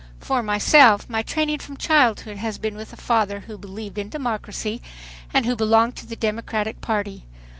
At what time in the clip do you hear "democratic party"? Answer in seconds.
6.15-7.27